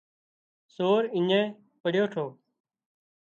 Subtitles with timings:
[0.73, 1.43] سور اڃين
[1.81, 2.25] پڙيو ٺو